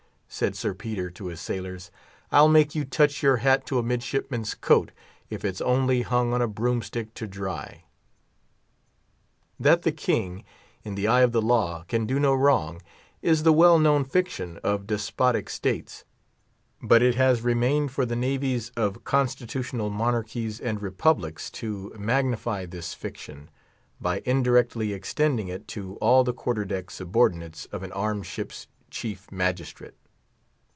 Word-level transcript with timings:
said 0.33 0.55
Sir 0.55 0.73
Peter 0.73 1.09
to 1.11 1.25
his 1.27 1.41
sailors, 1.41 1.91
"I'll 2.31 2.47
make 2.47 2.73
you 2.73 2.85
touch 2.85 3.21
your 3.21 3.37
hat 3.43 3.65
to 3.65 3.77
a 3.77 3.83
midshipman's 3.83 4.55
coat, 4.55 4.91
if 5.29 5.43
it's 5.43 5.59
only 5.59 6.03
hung 6.03 6.31
on 6.33 6.41
a 6.41 6.47
broomstick 6.47 7.13
to 7.15 7.27
dry!" 7.27 7.83
That 9.59 9.81
the 9.81 9.91
king, 9.91 10.45
in 10.85 10.95
the 10.95 11.05
eye 11.05 11.19
of 11.21 11.33
the 11.33 11.41
law, 11.41 11.83
can 11.89 12.05
do 12.05 12.17
no 12.17 12.33
wrong, 12.33 12.81
is 13.21 13.43
the 13.43 13.51
well 13.51 13.77
known 13.77 14.05
fiction 14.05 14.57
of 14.63 14.87
despotic 14.87 15.49
states; 15.49 16.05
but 16.81 17.01
it 17.01 17.15
has 17.15 17.41
remained 17.41 17.91
for 17.91 18.05
the 18.05 18.15
navies 18.15 18.69
of 18.77 19.03
Constitutional 19.03 19.89
Monarchies 19.89 20.61
and 20.61 20.81
Republics 20.81 21.51
to 21.51 21.93
magnify 21.99 22.65
this 22.65 22.93
fiction, 22.93 23.49
by 23.99 24.21
indirectly 24.25 24.93
extending 24.93 25.49
it 25.49 25.67
to 25.67 25.97
all 25.97 26.23
the 26.23 26.33
quarter 26.33 26.63
deck 26.63 26.89
subordinates 26.89 27.65
of 27.65 27.83
an 27.83 27.91
armed 27.91 28.25
ship's 28.25 28.67
chief 28.89 29.29
magistrate. 29.29 29.93